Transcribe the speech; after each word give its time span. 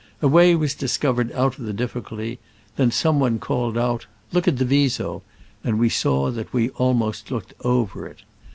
A 0.19 0.27
way 0.27 0.55
was 0.55 0.73
discovered 0.73 1.31
out 1.33 1.59
of 1.59 1.65
the 1.65 1.73
difficulty: 1.73 2.39
then 2.75 2.89
some 2.89 3.19
one 3.19 3.37
called 3.37 3.77
out," 3.77 4.07
Look 4.33 4.47
at 4.47 4.57
the 4.57 4.65
Viso 4.65 5.21
!'* 4.65 5.21
and 5.63 5.77
we 5.77 5.89
saw 5.89 6.31
that 6.31 6.51
we 6.51 6.69
almost 6.69 7.29
looked 7.29 7.53
over 7.63 8.07
it. 8.07 8.23